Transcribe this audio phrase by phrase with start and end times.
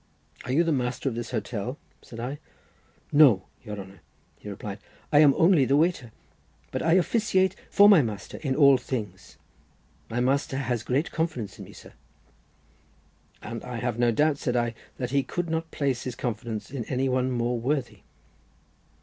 [0.45, 2.39] "Are you the master of this hotel?" said I.
[3.11, 4.01] "No, your honour,"
[4.39, 4.79] he replied,
[5.13, 6.11] "I am only the waiter,
[6.71, 9.37] but I officiate for my master in all things;
[10.09, 11.93] my master has great confidence in me, sir."
[13.43, 16.83] "And I have no doubt," said I, "that he could not place his confidence in
[16.85, 17.99] any one more worthy."